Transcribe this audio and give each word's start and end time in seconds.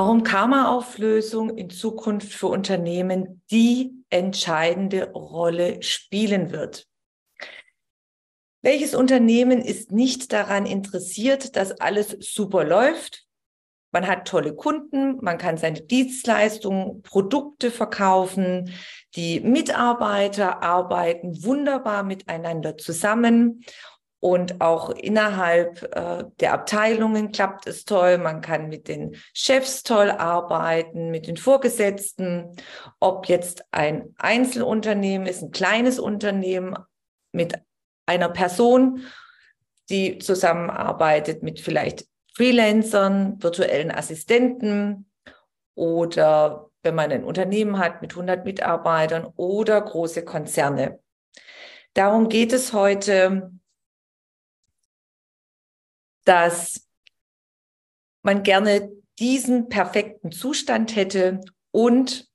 Warum 0.00 0.22
Karma-Auflösung 0.22 1.58
in 1.58 1.70
Zukunft 1.70 2.32
für 2.32 2.46
Unternehmen 2.46 3.42
die 3.50 4.04
entscheidende 4.10 5.10
Rolle 5.10 5.82
spielen 5.82 6.52
wird. 6.52 6.86
Welches 8.62 8.94
Unternehmen 8.94 9.60
ist 9.60 9.90
nicht 9.90 10.32
daran 10.32 10.66
interessiert, 10.66 11.56
dass 11.56 11.80
alles 11.80 12.16
super 12.20 12.62
läuft? 12.62 13.26
Man 13.90 14.06
hat 14.06 14.28
tolle 14.28 14.54
Kunden, 14.54 15.16
man 15.20 15.36
kann 15.36 15.56
seine 15.56 15.80
Dienstleistungen, 15.80 17.02
Produkte 17.02 17.72
verkaufen, 17.72 18.72
die 19.16 19.40
Mitarbeiter 19.40 20.62
arbeiten 20.62 21.42
wunderbar 21.42 22.04
miteinander 22.04 22.76
zusammen 22.76 23.64
und 24.20 24.60
auch 24.60 24.90
innerhalb 24.90 25.82
äh, 25.94 26.24
der 26.40 26.52
Abteilungen 26.52 27.30
klappt 27.30 27.66
es 27.66 27.84
toll. 27.84 28.18
Man 28.18 28.40
kann 28.40 28.68
mit 28.68 28.88
den 28.88 29.16
Chefs 29.32 29.84
toll 29.84 30.10
arbeiten, 30.10 31.10
mit 31.10 31.26
den 31.28 31.36
Vorgesetzten. 31.36 32.56
Ob 32.98 33.26
jetzt 33.26 33.64
ein 33.70 34.14
Einzelunternehmen 34.18 35.26
ist, 35.26 35.42
ein 35.42 35.52
kleines 35.52 36.00
Unternehmen 36.00 36.76
mit 37.32 37.54
einer 38.06 38.28
Person, 38.28 39.04
die 39.88 40.18
zusammenarbeitet 40.18 41.42
mit 41.42 41.60
vielleicht 41.60 42.06
Freelancern, 42.34 43.42
virtuellen 43.42 43.90
Assistenten 43.90 45.10
oder 45.74 46.70
wenn 46.82 46.94
man 46.94 47.10
ein 47.10 47.24
Unternehmen 47.24 47.78
hat 47.78 48.02
mit 48.02 48.12
100 48.12 48.44
Mitarbeitern 48.44 49.26
oder 49.36 49.80
große 49.80 50.24
Konzerne. 50.24 51.00
Darum 51.94 52.28
geht 52.28 52.52
es 52.52 52.72
heute, 52.72 53.50
dass 56.28 56.86
man 58.22 58.42
gerne 58.42 58.92
diesen 59.18 59.70
perfekten 59.70 60.30
Zustand 60.30 60.94
hätte 60.94 61.40
und 61.70 62.28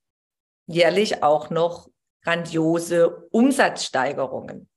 jährlich 0.66 1.22
auch 1.22 1.52
noch 1.52 1.92
grandiose 2.24 3.28
Umsatzsteigerungen. 3.30 4.68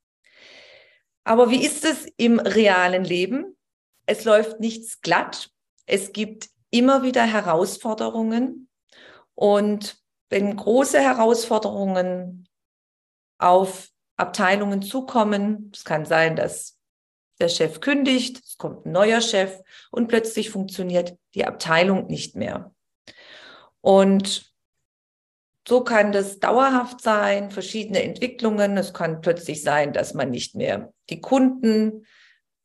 Aber 1.25 1.51
wie 1.51 1.65
ist 1.65 1.87
es 1.87 2.07
im 2.19 2.39
realen 2.39 3.05
Leben? 3.05 3.57
Es 4.05 4.25
läuft 4.25 4.61
nichts 4.61 5.01
glatt. 5.01 5.51
Es 5.87 6.13
gibt 6.13 6.51
immer 6.71 7.03
wieder 7.03 7.25
Herausforderungen. 7.25 8.69
Und 9.35 9.97
wenn 10.29 10.55
große 10.55 11.01
Herausforderungen 11.01 12.49
auf 13.39 13.89
Abteilungen 14.17 14.83
zukommen, 14.83 15.73
es 15.75 15.85
kann 15.85 16.05
sein, 16.05 16.37
dass 16.37 16.76
der 17.41 17.49
Chef 17.49 17.81
kündigt, 17.81 18.43
es 18.45 18.57
kommt 18.59 18.87
ein 18.87 18.93
neuer 18.93 19.21
Chef 19.21 19.61
und 19.91 20.09
plötzlich 20.09 20.51
funktioniert 20.51 21.17
die 21.35 21.45
Abteilung 21.45 22.07
nicht 22.07 22.37
mehr. 22.37 22.75
Und 23.81 24.53
so 25.69 25.83
kann 25.83 26.13
das 26.13 26.39
dauerhaft 26.39 27.01
sein, 27.01 27.51
verschiedene 27.51 28.03
Entwicklungen. 28.03 28.77
Es 28.77 28.95
kann 28.95 29.21
plötzlich 29.21 29.63
sein, 29.63 29.93
dass 29.93 30.15
man 30.15 30.31
nicht 30.31 30.55
mehr 30.55 30.93
die 31.11 31.21
Kunden 31.21 32.07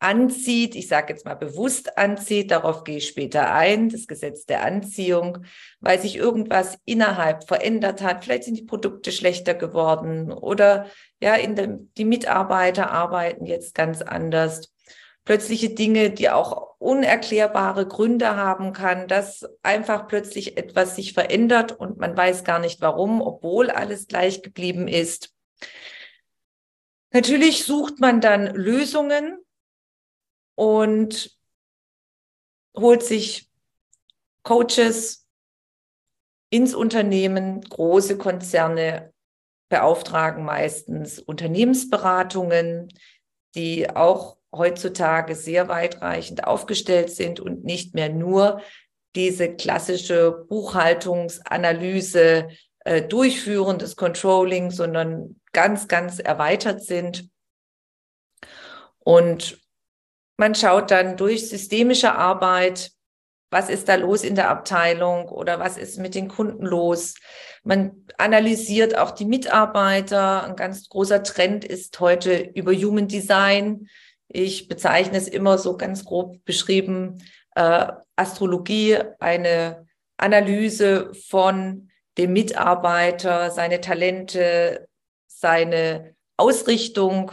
anzieht, 0.01 0.75
ich 0.75 0.87
sage 0.87 1.13
jetzt 1.13 1.25
mal 1.25 1.35
bewusst 1.35 1.97
anzieht, 1.97 2.49
darauf 2.49 2.83
gehe 2.83 2.97
ich 2.97 3.07
später 3.07 3.53
ein, 3.53 3.89
das 3.89 4.07
Gesetz 4.07 4.45
der 4.45 4.63
Anziehung, 4.63 5.45
weil 5.79 5.99
sich 5.99 6.15
irgendwas 6.15 6.77
innerhalb 6.85 7.47
verändert 7.47 8.01
hat. 8.01 8.23
Vielleicht 8.23 8.45
sind 8.45 8.57
die 8.57 8.63
Produkte 8.63 9.11
schlechter 9.11 9.53
geworden 9.53 10.31
oder 10.31 10.87
ja, 11.21 11.35
in 11.35 11.55
dem, 11.55 11.91
die 11.97 12.05
Mitarbeiter 12.05 12.89
arbeiten 12.91 13.45
jetzt 13.45 13.75
ganz 13.75 14.01
anders. 14.01 14.73
Plötzliche 15.23 15.69
Dinge, 15.69 16.09
die 16.09 16.31
auch 16.31 16.71
unerklärbare 16.79 17.87
Gründe 17.87 18.35
haben 18.35 18.73
kann, 18.73 19.07
dass 19.07 19.45
einfach 19.61 20.07
plötzlich 20.07 20.57
etwas 20.57 20.95
sich 20.95 21.13
verändert 21.13 21.73
und 21.73 21.99
man 21.99 22.17
weiß 22.17 22.43
gar 22.43 22.57
nicht 22.57 22.81
warum, 22.81 23.21
obwohl 23.21 23.69
alles 23.69 24.07
gleich 24.07 24.41
geblieben 24.41 24.87
ist. 24.87 25.31
Natürlich 27.13 27.65
sucht 27.65 27.99
man 27.99 28.19
dann 28.19 28.47
Lösungen 28.55 29.37
und 30.55 31.37
holt 32.75 33.03
sich 33.03 33.49
Coaches 34.43 35.27
ins 36.49 36.73
Unternehmen. 36.73 37.61
Große 37.61 38.17
Konzerne 38.17 39.13
beauftragen 39.69 40.43
meistens 40.43 41.19
Unternehmensberatungen, 41.19 42.89
die 43.55 43.89
auch 43.89 44.35
heutzutage 44.53 45.35
sehr 45.35 45.69
weitreichend 45.69 46.43
aufgestellt 46.43 47.09
sind 47.09 47.39
und 47.39 47.63
nicht 47.63 47.95
mehr 47.95 48.09
nur 48.09 48.59
diese 49.15 49.55
klassische 49.55 50.45
Buchhaltungsanalyse 50.49 52.49
äh, 52.79 53.01
durchführen, 53.01 53.77
das 53.77 53.95
Controlling, 53.95 54.71
sondern 54.71 55.39
ganz, 55.53 55.87
ganz 55.87 56.19
erweitert 56.19 56.83
sind. 56.83 57.29
Und 58.99 59.60
man 60.41 60.55
schaut 60.55 60.89
dann 60.89 61.17
durch 61.17 61.47
systemische 61.49 62.15
Arbeit, 62.15 62.93
was 63.51 63.69
ist 63.69 63.87
da 63.87 63.93
los 63.93 64.23
in 64.23 64.33
der 64.33 64.49
Abteilung 64.49 65.29
oder 65.29 65.59
was 65.59 65.77
ist 65.77 65.99
mit 65.99 66.15
den 66.15 66.29
Kunden 66.29 66.65
los. 66.65 67.13
Man 67.63 68.07
analysiert 68.17 68.97
auch 68.97 69.11
die 69.11 69.25
Mitarbeiter. 69.25 70.43
Ein 70.43 70.55
ganz 70.55 70.89
großer 70.89 71.21
Trend 71.21 71.63
ist 71.63 71.99
heute 71.99 72.39
über 72.55 72.73
Human 72.73 73.07
Design. 73.07 73.87
Ich 74.29 74.67
bezeichne 74.67 75.15
es 75.15 75.27
immer 75.27 75.59
so 75.59 75.77
ganz 75.77 76.05
grob 76.05 76.43
beschrieben, 76.43 77.23
äh, 77.53 77.91
Astrologie, 78.15 78.97
eine 79.19 79.85
Analyse 80.17 81.13
von 81.13 81.91
dem 82.17 82.33
Mitarbeiter, 82.33 83.51
seine 83.51 83.79
Talente, 83.79 84.87
seine 85.27 86.15
Ausrichtung. 86.35 87.31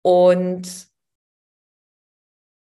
Und 0.00 0.87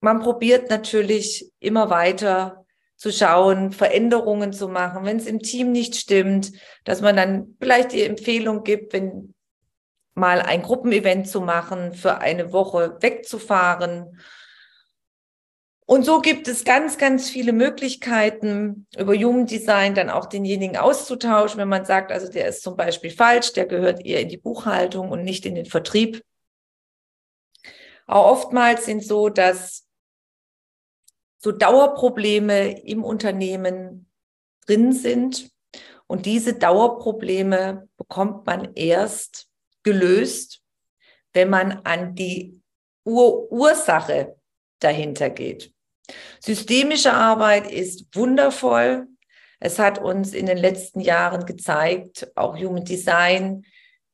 man 0.00 0.20
probiert 0.20 0.70
natürlich 0.70 1.50
immer 1.58 1.90
weiter 1.90 2.64
zu 2.96 3.12
schauen, 3.12 3.72
Veränderungen 3.72 4.52
zu 4.52 4.68
machen, 4.68 5.04
wenn 5.04 5.18
es 5.18 5.26
im 5.26 5.40
Team 5.40 5.72
nicht 5.72 5.96
stimmt, 5.96 6.52
dass 6.84 7.00
man 7.00 7.16
dann 7.16 7.56
vielleicht 7.60 7.92
die 7.92 8.02
Empfehlung 8.02 8.64
gibt, 8.64 8.92
wenn 8.92 9.34
mal 10.14 10.40
ein 10.40 10.62
Gruppenevent 10.62 11.28
zu 11.28 11.40
machen, 11.40 11.94
für 11.94 12.18
eine 12.18 12.52
Woche 12.52 12.96
wegzufahren 13.00 14.18
und 15.90 16.04
so 16.04 16.20
gibt 16.20 16.48
es 16.48 16.64
ganz, 16.64 16.98
ganz 16.98 17.30
viele 17.30 17.54
Möglichkeiten, 17.54 18.86
über 18.98 19.14
Human 19.14 19.46
Design 19.46 19.94
dann 19.94 20.10
auch 20.10 20.26
denjenigen 20.26 20.76
auszutauschen, 20.76 21.58
wenn 21.58 21.68
man 21.68 21.86
sagt, 21.86 22.12
also 22.12 22.30
der 22.30 22.46
ist 22.46 22.62
zum 22.62 22.76
Beispiel 22.76 23.10
falsch, 23.10 23.54
der 23.54 23.64
gehört 23.64 24.04
eher 24.04 24.20
in 24.20 24.28
die 24.28 24.36
Buchhaltung 24.36 25.10
und 25.10 25.24
nicht 25.24 25.46
in 25.46 25.54
den 25.54 25.64
Vertrieb. 25.64 26.22
Auch 28.06 28.32
oftmals 28.32 28.84
sind 28.84 29.02
so, 29.02 29.30
dass 29.30 29.87
so 31.38 31.52
Dauerprobleme 31.52 32.80
im 32.82 33.04
Unternehmen 33.04 34.10
drin 34.66 34.92
sind. 34.92 35.50
Und 36.06 36.26
diese 36.26 36.54
Dauerprobleme 36.54 37.88
bekommt 37.96 38.46
man 38.46 38.74
erst 38.74 39.48
gelöst, 39.82 40.62
wenn 41.32 41.50
man 41.50 41.80
an 41.84 42.14
die 42.14 42.60
Ur 43.04 43.50
Ursache 43.50 44.36
dahinter 44.80 45.30
geht. 45.30 45.72
Systemische 46.40 47.12
Arbeit 47.12 47.70
ist 47.70 48.14
wundervoll. 48.14 49.06
Es 49.60 49.78
hat 49.78 49.98
uns 49.98 50.34
in 50.34 50.46
den 50.46 50.58
letzten 50.58 51.00
Jahren 51.00 51.44
gezeigt, 51.44 52.30
auch 52.34 52.56
Human 52.56 52.84
Design, 52.84 53.64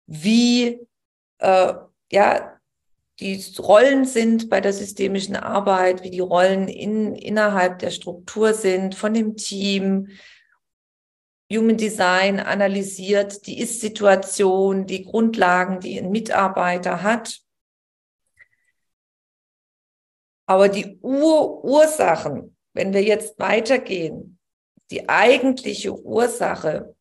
wie 0.06 0.81
äh, 1.38 1.75
ja 2.11 2.54
die 3.21 3.43
Rollen 3.59 4.05
sind 4.05 4.51
bei 4.51 4.61
der 4.61 4.73
systemischen 4.73 5.37
Arbeit, 5.37 6.03
wie 6.03 6.11
die 6.11 6.21
Rollen 6.21 6.69
in, 6.69 7.15
innerhalb 7.15 7.79
der 7.79 7.91
Struktur 7.91 8.55
sind, 8.55 8.95
von 8.95 9.15
dem 9.15 9.37
Team. 9.37 10.09
Human 11.53 11.77
Design 11.77 12.41
analysiert 12.41 13.47
die 13.47 13.61
Ist-Situation, 13.61 14.87
die 14.87 15.05
Grundlagen, 15.05 15.81
die 15.81 15.99
ein 15.99 16.11
Mitarbeiter 16.11 17.03
hat 17.03 17.45
Aber 20.47 20.69
die 20.69 20.99
Urursachen, 21.01 22.57
wenn 22.75 22.93
wir 22.93 23.03
jetzt 23.03 23.39
weitergehen, 23.39 24.39
die 24.91 25.09
eigentliche 25.09 25.95
Ursache 25.95 26.95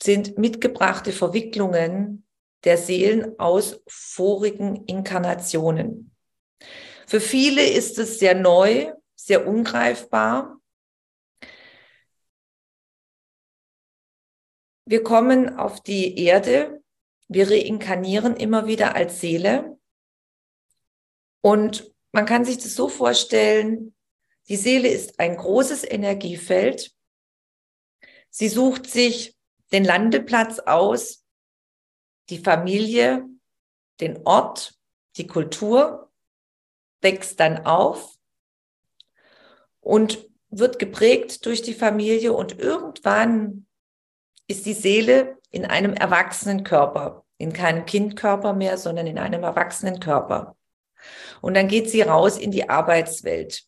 sind 0.00 0.38
mitgebrachte 0.38 1.12
Verwicklungen 1.12 2.25
der 2.66 2.76
Seelen 2.76 3.38
aus 3.38 3.80
vorigen 3.86 4.84
Inkarnationen. 4.86 6.14
Für 7.06 7.20
viele 7.20 7.64
ist 7.66 7.98
es 7.98 8.18
sehr 8.18 8.34
neu, 8.34 8.92
sehr 9.14 9.46
ungreifbar. 9.46 10.60
Wir 14.84 15.02
kommen 15.02 15.56
auf 15.56 15.80
die 15.80 16.18
Erde, 16.18 16.82
wir 17.28 17.50
reinkarnieren 17.50 18.36
immer 18.36 18.66
wieder 18.66 18.94
als 18.94 19.20
Seele 19.20 19.78
und 21.40 21.92
man 22.12 22.26
kann 22.26 22.44
sich 22.44 22.56
das 22.58 22.74
so 22.74 22.88
vorstellen, 22.88 23.94
die 24.48 24.56
Seele 24.56 24.88
ist 24.88 25.18
ein 25.20 25.36
großes 25.36 25.84
Energiefeld. 25.84 26.92
Sie 28.30 28.48
sucht 28.48 28.88
sich 28.88 29.36
den 29.72 29.84
Landeplatz 29.84 30.60
aus, 30.60 31.25
die 32.28 32.38
Familie, 32.38 33.24
den 34.00 34.26
Ort, 34.26 34.74
die 35.16 35.26
Kultur, 35.26 36.10
wächst 37.00 37.40
dann 37.40 37.66
auf 37.66 38.16
und 39.80 40.28
wird 40.48 40.78
geprägt 40.78 41.44
durch 41.46 41.62
die 41.62 41.74
Familie 41.74 42.32
und 42.32 42.58
irgendwann 42.58 43.66
ist 44.48 44.66
die 44.66 44.74
Seele 44.74 45.38
in 45.50 45.64
einem 45.64 45.92
erwachsenen 45.92 46.64
Körper, 46.64 47.24
in 47.38 47.52
keinem 47.52 47.86
Kindkörper 47.86 48.52
mehr, 48.52 48.78
sondern 48.78 49.06
in 49.06 49.18
einem 49.18 49.42
erwachsenen 49.42 50.00
Körper. 50.00 50.56
Und 51.40 51.54
dann 51.54 51.68
geht 51.68 51.90
sie 51.90 52.02
raus 52.02 52.38
in 52.38 52.50
die 52.50 52.68
Arbeitswelt. 52.68 53.64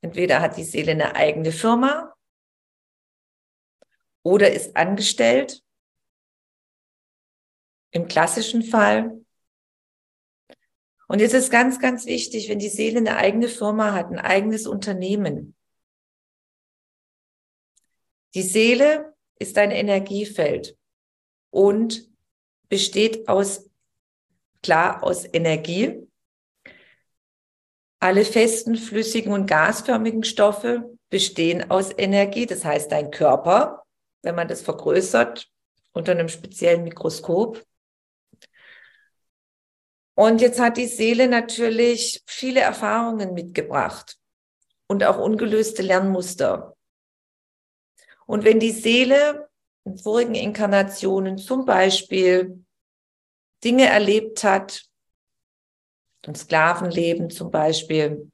Entweder 0.00 0.40
hat 0.40 0.56
die 0.56 0.64
Seele 0.64 0.92
eine 0.92 1.14
eigene 1.16 1.52
Firma 1.52 2.14
oder 4.22 4.52
ist 4.52 4.76
angestellt. 4.76 5.62
Im 7.90 8.08
klassischen 8.08 8.62
Fall. 8.62 9.20
Und 11.08 11.20
jetzt 11.20 11.32
ist 11.32 11.50
ganz, 11.50 11.78
ganz 11.80 12.04
wichtig, 12.06 12.48
wenn 12.48 12.58
die 12.58 12.68
Seele 12.68 12.98
eine 12.98 13.16
eigene 13.16 13.48
Firma 13.48 13.94
hat, 13.94 14.10
ein 14.10 14.18
eigenes 14.18 14.66
Unternehmen. 14.66 15.54
Die 18.34 18.42
Seele 18.42 19.14
ist 19.38 19.56
ein 19.56 19.70
Energiefeld 19.70 20.76
und 21.50 22.08
besteht 22.68 23.26
aus, 23.26 23.70
klar, 24.62 25.02
aus 25.02 25.24
Energie, 25.32 26.06
alle 28.00 28.24
festen, 28.24 28.76
flüssigen 28.76 29.32
und 29.32 29.46
gasförmigen 29.46 30.24
Stoffe 30.24 30.96
bestehen 31.10 31.70
aus 31.70 31.90
Energie. 31.96 32.46
Das 32.46 32.64
heißt, 32.64 32.92
dein 32.92 33.10
Körper, 33.10 33.82
wenn 34.22 34.34
man 34.34 34.46
das 34.46 34.62
vergrößert 34.62 35.50
unter 35.92 36.12
einem 36.12 36.28
speziellen 36.28 36.84
Mikroskop. 36.84 37.64
Und 40.18 40.40
jetzt 40.40 40.58
hat 40.58 40.76
die 40.76 40.88
Seele 40.88 41.28
natürlich 41.28 42.24
viele 42.26 42.58
Erfahrungen 42.58 43.34
mitgebracht 43.34 44.18
und 44.88 45.04
auch 45.04 45.16
ungelöste 45.16 45.82
Lernmuster. 45.82 46.76
Und 48.26 48.44
wenn 48.44 48.58
die 48.58 48.72
Seele 48.72 49.48
in 49.84 49.96
vorigen 49.96 50.34
Inkarnationen 50.34 51.38
zum 51.38 51.64
Beispiel 51.64 52.64
Dinge 53.62 53.86
erlebt 53.86 54.42
hat, 54.42 54.86
ein 56.26 56.34
Sklavenleben 56.34 57.30
zum 57.30 57.52
Beispiel, 57.52 58.28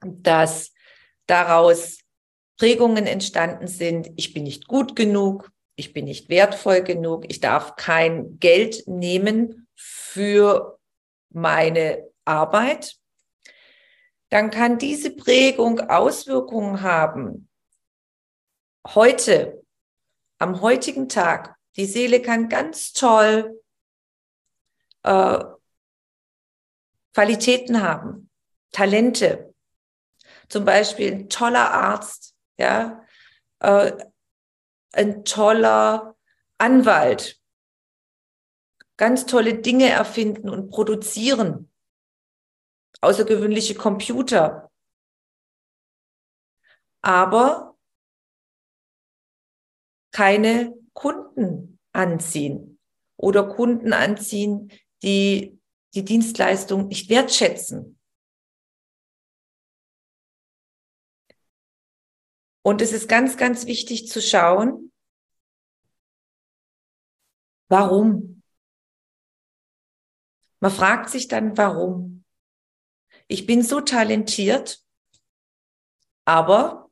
dass 0.00 0.72
daraus 1.26 1.98
Prägungen 2.56 3.08
entstanden 3.08 3.66
sind, 3.66 4.12
ich 4.14 4.32
bin 4.32 4.44
nicht 4.44 4.68
gut 4.68 4.94
genug, 4.94 5.50
ich 5.74 5.92
bin 5.92 6.04
nicht 6.04 6.28
wertvoll 6.28 6.82
genug, 6.82 7.24
ich 7.28 7.40
darf 7.40 7.74
kein 7.74 8.38
Geld 8.38 8.86
nehmen 8.86 9.66
für 9.74 10.73
meine 11.34 12.08
Arbeit, 12.24 12.96
dann 14.30 14.50
kann 14.50 14.78
diese 14.78 15.10
Prägung 15.10 15.80
Auswirkungen 15.80 16.82
haben. 16.82 17.48
Heute, 18.86 19.64
am 20.38 20.60
heutigen 20.60 21.08
Tag, 21.08 21.56
die 21.76 21.86
Seele 21.86 22.20
kann 22.20 22.48
ganz 22.48 22.92
toll 22.92 23.62
äh, 25.02 25.44
Qualitäten 27.14 27.80
haben, 27.80 28.30
Talente. 28.72 29.54
Zum 30.48 30.64
Beispiel 30.64 31.12
ein 31.12 31.28
toller 31.28 31.70
Arzt, 31.70 32.34
ja, 32.58 33.04
äh, 33.60 33.92
ein 34.92 35.24
toller 35.24 36.16
Anwalt, 36.58 37.40
ganz 38.96 39.26
tolle 39.26 39.60
Dinge 39.60 39.88
erfinden 39.90 40.48
und 40.48 40.70
produzieren, 40.70 41.70
außergewöhnliche 43.00 43.74
Computer. 43.74 44.70
Aber 47.02 47.76
keine 50.12 50.74
Kunden 50.92 51.78
anziehen 51.92 52.78
oder 53.16 53.46
Kunden 53.48 53.92
anziehen, 53.92 54.72
die 55.02 55.60
die 55.94 56.04
Dienstleistung 56.04 56.88
nicht 56.88 57.08
wertschätzen. 57.08 57.98
Und 62.62 62.80
es 62.80 62.92
ist 62.92 63.08
ganz, 63.08 63.36
ganz 63.36 63.66
wichtig 63.66 64.08
zu 64.08 64.22
schauen, 64.22 64.92
warum. 67.68 68.43
Man 70.64 70.72
fragt 70.72 71.10
sich 71.10 71.28
dann, 71.28 71.58
warum. 71.58 72.24
Ich 73.28 73.44
bin 73.44 73.60
so 73.60 73.82
talentiert, 73.82 74.82
aber 76.24 76.90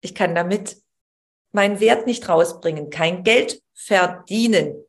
ich 0.00 0.14
kann 0.14 0.36
damit 0.36 0.80
meinen 1.50 1.80
Wert 1.80 2.06
nicht 2.06 2.28
rausbringen, 2.28 2.88
kein 2.88 3.24
Geld 3.24 3.60
verdienen, 3.74 4.84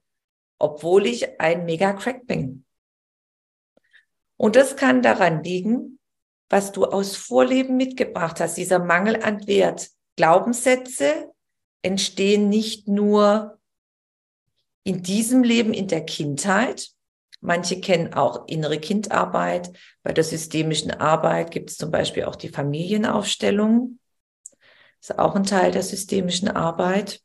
obwohl 0.60 1.08
ich 1.08 1.40
ein 1.40 1.66
Mega-Crack 1.66 2.28
bin. 2.28 2.68
Und 4.38 4.56
das 4.56 4.76
kann 4.76 5.02
daran 5.02 5.44
liegen, 5.44 5.98
was 6.52 6.72
du 6.72 6.86
aus 6.86 7.16
Vorleben 7.16 7.78
mitgebracht 7.78 8.40
hast, 8.42 8.58
dieser 8.58 8.78
Mangel 8.78 9.24
an 9.24 9.48
Wert. 9.48 9.90
Glaubenssätze 10.18 11.34
entstehen 11.82 12.48
nicht 12.48 12.88
nur 12.88 13.60
in 14.84 15.02
diesem 15.02 15.42
Leben, 15.42 15.74
in 15.74 15.88
der 15.88 16.06
Kindheit. 16.06 16.92
Manche 17.42 17.82
kennen 17.82 18.14
auch 18.14 18.48
innere 18.48 18.80
Kindarbeit. 18.80 19.72
Bei 20.04 20.14
der 20.14 20.24
systemischen 20.24 20.92
Arbeit 20.92 21.50
gibt 21.50 21.72
es 21.72 21.78
zum 21.78 21.90
Beispiel 21.90 22.26
auch 22.26 22.36
die 22.36 22.50
Familienaufstellung. 22.50 24.00
Das 25.00 25.10
ist 25.10 25.20
auch 25.20 25.36
ein 25.36 25.44
Teil 25.44 25.72
der 25.72 25.82
systemischen 25.82 26.48
Arbeit, 26.48 27.22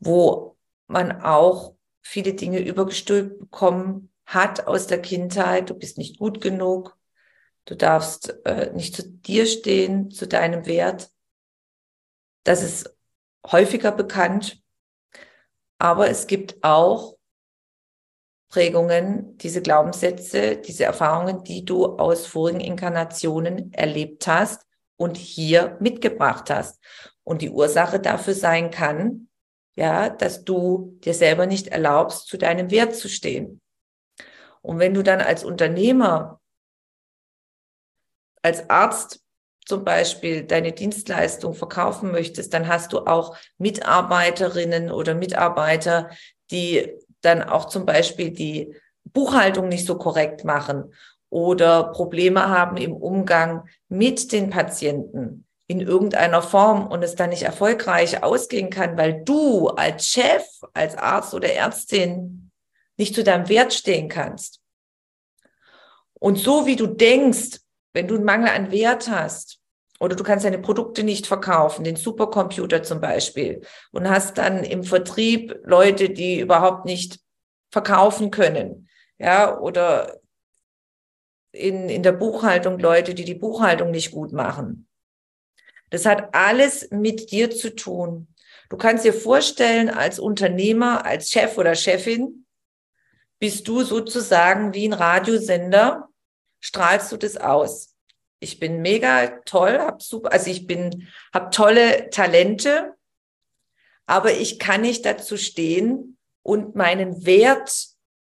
wo 0.00 0.56
man 0.88 1.22
auch 1.22 1.76
viele 2.02 2.34
Dinge 2.34 2.58
übergestülpt 2.58 3.38
bekommen 3.38 4.12
hat 4.26 4.66
aus 4.66 4.88
der 4.88 5.00
Kindheit, 5.00 5.70
du 5.70 5.74
bist 5.74 5.98
nicht 5.98 6.18
gut 6.18 6.40
genug, 6.40 6.96
du 7.66 7.76
darfst 7.76 8.34
äh, 8.44 8.72
nicht 8.72 8.96
zu 8.96 9.08
dir 9.08 9.46
stehen, 9.46 10.10
zu 10.10 10.26
deinem 10.26 10.66
Wert. 10.66 11.10
Das 12.42 12.62
ist 12.62 12.96
häufiger 13.46 13.92
bekannt, 13.92 14.60
aber 15.78 16.08
es 16.08 16.26
gibt 16.26 16.64
auch 16.64 17.16
Prägungen, 18.52 19.38
diese 19.38 19.62
Glaubenssätze, 19.62 20.56
diese 20.58 20.84
Erfahrungen, 20.84 21.42
die 21.42 21.64
du 21.64 21.86
aus 21.86 22.26
vorigen 22.26 22.60
Inkarnationen 22.60 23.72
erlebt 23.72 24.26
hast 24.26 24.66
und 24.96 25.16
hier 25.16 25.78
mitgebracht 25.80 26.50
hast. 26.50 26.78
Und 27.24 27.40
die 27.40 27.48
Ursache 27.48 27.98
dafür 27.98 28.34
sein 28.34 28.70
kann, 28.70 29.28
ja, 29.74 30.10
dass 30.10 30.44
du 30.44 30.98
dir 31.02 31.14
selber 31.14 31.46
nicht 31.46 31.68
erlaubst, 31.68 32.26
zu 32.26 32.36
deinem 32.36 32.70
Wert 32.70 32.94
zu 32.94 33.08
stehen. 33.08 33.62
Und 34.60 34.78
wenn 34.78 34.92
du 34.92 35.02
dann 35.02 35.22
als 35.22 35.44
Unternehmer, 35.44 36.38
als 38.42 38.68
Arzt 38.68 39.24
zum 39.64 39.82
Beispiel 39.82 40.44
deine 40.44 40.72
Dienstleistung 40.72 41.54
verkaufen 41.54 42.10
möchtest, 42.10 42.52
dann 42.52 42.68
hast 42.68 42.92
du 42.92 43.06
auch 43.06 43.34
Mitarbeiterinnen 43.56 44.90
oder 44.90 45.14
Mitarbeiter, 45.14 46.10
die 46.50 47.01
dann 47.22 47.42
auch 47.42 47.66
zum 47.66 47.86
Beispiel 47.86 48.30
die 48.30 48.74
Buchhaltung 49.04 49.68
nicht 49.68 49.86
so 49.86 49.96
korrekt 49.96 50.44
machen 50.44 50.92
oder 51.30 51.84
Probleme 51.84 52.48
haben 52.48 52.76
im 52.76 52.92
Umgang 52.92 53.68
mit 53.88 54.32
den 54.32 54.50
Patienten 54.50 55.46
in 55.66 55.80
irgendeiner 55.80 56.42
Form 56.42 56.86
und 56.86 57.02
es 57.02 57.14
dann 57.14 57.30
nicht 57.30 57.44
erfolgreich 57.44 58.22
ausgehen 58.22 58.68
kann, 58.68 58.98
weil 58.98 59.24
du 59.24 59.68
als 59.68 60.06
Chef, 60.06 60.44
als 60.74 60.96
Arzt 60.96 61.32
oder 61.32 61.50
Ärztin 61.50 62.50
nicht 62.98 63.14
zu 63.14 63.24
deinem 63.24 63.48
Wert 63.48 63.72
stehen 63.72 64.08
kannst. 64.08 64.60
Und 66.12 66.38
so 66.38 66.66
wie 66.66 66.76
du 66.76 66.86
denkst, 66.86 67.60
wenn 67.94 68.06
du 68.06 68.16
einen 68.16 68.24
Mangel 68.24 68.50
an 68.50 68.70
Wert 68.70 69.08
hast, 69.08 69.61
oder 70.02 70.16
du 70.16 70.24
kannst 70.24 70.44
deine 70.44 70.58
Produkte 70.58 71.04
nicht 71.04 71.28
verkaufen, 71.28 71.84
den 71.84 71.94
Supercomputer 71.94 72.82
zum 72.82 73.00
Beispiel, 73.00 73.60
und 73.92 74.10
hast 74.10 74.36
dann 74.36 74.64
im 74.64 74.82
Vertrieb 74.82 75.60
Leute, 75.62 76.10
die 76.10 76.40
überhaupt 76.40 76.86
nicht 76.86 77.20
verkaufen 77.70 78.32
können, 78.32 78.88
ja, 79.18 79.56
oder 79.56 80.18
in, 81.52 81.88
in 81.88 82.02
der 82.02 82.10
Buchhaltung 82.10 82.80
Leute, 82.80 83.14
die 83.14 83.24
die 83.24 83.36
Buchhaltung 83.36 83.92
nicht 83.92 84.10
gut 84.10 84.32
machen. 84.32 84.88
Das 85.90 86.04
hat 86.04 86.34
alles 86.34 86.90
mit 86.90 87.30
dir 87.30 87.52
zu 87.52 87.72
tun. 87.72 88.26
Du 88.70 88.76
kannst 88.76 89.04
dir 89.04 89.14
vorstellen, 89.14 89.88
als 89.88 90.18
Unternehmer, 90.18 91.06
als 91.06 91.30
Chef 91.30 91.56
oder 91.58 91.76
Chefin, 91.76 92.44
bist 93.38 93.68
du 93.68 93.84
sozusagen 93.84 94.74
wie 94.74 94.88
ein 94.88 94.94
Radiosender, 94.94 96.08
strahlst 96.58 97.12
du 97.12 97.16
das 97.16 97.36
aus. 97.36 97.91
Ich 98.42 98.58
bin 98.58 98.82
mega 98.82 99.40
toll, 99.44 99.78
hab 99.78 100.02
super, 100.02 100.32
also 100.32 100.50
ich 100.50 100.66
bin, 100.66 101.06
hab 101.32 101.52
tolle 101.52 102.10
Talente, 102.10 102.92
aber 104.06 104.32
ich 104.32 104.58
kann 104.58 104.80
nicht 104.80 105.06
dazu 105.06 105.36
stehen 105.36 106.18
und 106.42 106.74
meinen 106.74 107.24
Wert 107.24 107.90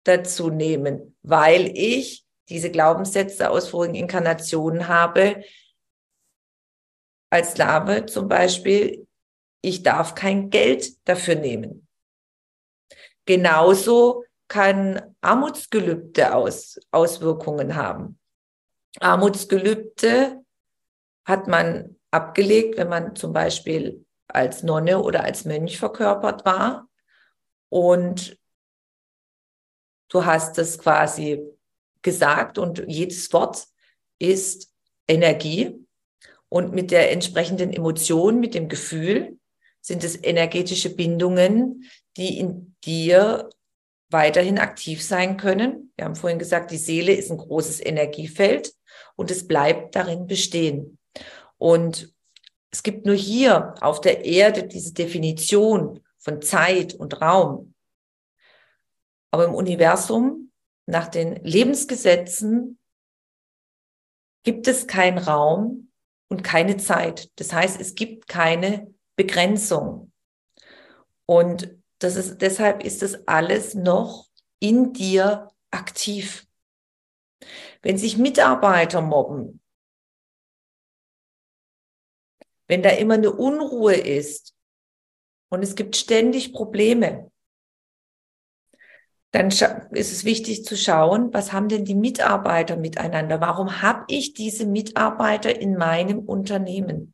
dazu 0.03 0.51
nehmen, 0.51 1.17
weil 1.23 1.75
ich 1.75 2.23
diese 2.49 2.69
Glaubenssätze 2.69 3.49
aus 3.49 3.69
vorigen 3.69 3.95
Inkarnationen 3.95 4.87
habe, 4.87 5.43
als 7.31 7.53
Slave 7.53 8.05
zum 8.05 8.27
Beispiel, 8.27 9.07
ich 9.61 9.81
darf 9.81 10.13
kein 10.13 10.51
Geld 10.51 11.07
dafür 11.09 11.33
nehmen. 11.33 11.87
Genauso 13.25 14.23
kann 14.47 15.15
Armutsgelübde 15.21 16.35
aus, 16.35 16.79
Auswirkungen 16.91 17.75
haben. 17.75 18.19
Armutsgelübde 18.99 20.43
hat 21.25 21.47
man 21.47 21.97
abgelegt, 22.11 22.77
wenn 22.77 22.89
man 22.89 23.15
zum 23.15 23.33
Beispiel 23.33 24.05
als 24.27 24.63
Nonne 24.63 25.01
oder 25.01 25.23
als 25.23 25.45
Mönch 25.45 25.77
verkörpert 25.77 26.45
war. 26.45 26.87
Und 27.69 28.37
du 30.09 30.25
hast 30.25 30.57
es 30.57 30.79
quasi 30.79 31.41
gesagt 32.01 32.57
und 32.57 32.83
jedes 32.87 33.31
Wort 33.33 33.67
ist 34.19 34.71
Energie. 35.07 35.85
Und 36.49 36.73
mit 36.73 36.91
der 36.91 37.11
entsprechenden 37.11 37.73
Emotion, 37.73 38.39
mit 38.39 38.53
dem 38.53 38.69
Gefühl 38.69 39.39
sind 39.81 40.03
es 40.03 40.21
energetische 40.23 40.95
Bindungen, 40.95 41.89
die 42.17 42.39
in 42.39 42.75
dir 42.83 43.49
weiterhin 44.09 44.57
aktiv 44.59 45.03
sein 45.03 45.37
können. 45.37 45.84
Wir 45.95 46.05
haben 46.05 46.15
vorhin 46.15 46.39
gesagt, 46.39 46.71
die 46.71 46.77
Seele 46.77 47.13
ist 47.13 47.31
ein 47.31 47.37
großes 47.37 47.83
Energiefeld 47.85 48.73
und 49.15 49.31
es 49.31 49.47
bleibt 49.47 49.95
darin 49.95 50.27
bestehen. 50.27 50.97
Und 51.57 52.13
es 52.71 52.83
gibt 52.83 53.05
nur 53.05 53.15
hier 53.15 53.75
auf 53.81 54.01
der 54.01 54.25
Erde 54.25 54.67
diese 54.67 54.93
Definition 54.93 56.01
von 56.17 56.41
Zeit 56.41 56.93
und 56.93 57.21
Raum. 57.21 57.73
Aber 59.31 59.45
im 59.45 59.53
Universum, 59.53 60.51
nach 60.85 61.07
den 61.07 61.37
Lebensgesetzen, 61.43 62.77
gibt 64.43 64.67
es 64.67 64.87
keinen 64.87 65.17
Raum 65.17 65.91
und 66.27 66.43
keine 66.43 66.77
Zeit. 66.77 67.31
Das 67.39 67.53
heißt, 67.53 67.79
es 67.79 67.95
gibt 67.95 68.27
keine 68.27 68.93
Begrenzung. 69.15 70.11
Und 71.25 71.75
das 71.99 72.15
ist, 72.15 72.41
deshalb 72.41 72.83
ist 72.83 73.01
das 73.01 73.27
alles 73.27 73.73
noch 73.73 74.27
in 74.59 74.93
dir 74.93 75.49
aktiv. 75.75 76.47
Wenn 77.81 77.97
sich 77.97 78.17
Mitarbeiter 78.17 79.01
mobben, 79.01 79.61
wenn 82.67 82.81
da 82.81 82.89
immer 82.89 83.13
eine 83.15 83.31
Unruhe 83.31 83.93
ist 83.93 84.55
und 85.49 85.61
es 85.61 85.75
gibt 85.75 85.95
ständig 85.95 86.53
Probleme, 86.53 87.31
dann 89.31 89.49
ist 89.49 89.61
es 89.91 90.23
wichtig 90.23 90.63
zu 90.63 90.77
schauen, 90.77 91.33
was 91.33 91.51
haben 91.51 91.67
denn 91.67 91.83
die 91.83 91.93
Mitarbeiter 91.93 92.77
miteinander? 92.77 93.41
Warum 93.41 93.81
habe 93.81 94.05
ich 94.07 94.33
diese 94.33 94.65
Mitarbeiter 94.65 95.59
in 95.59 95.75
meinem 95.75 96.19
Unternehmen? 96.19 97.13